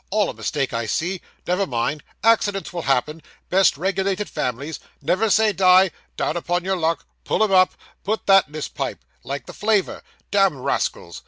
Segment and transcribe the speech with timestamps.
[0.09, 5.53] all a mistake, I see never mind accidents will happen best regulated families never say
[5.53, 9.53] die down upon your luck Pull him up Put that in his pipe like the
[9.53, 10.01] flavour
[10.31, 11.19] damned rascals.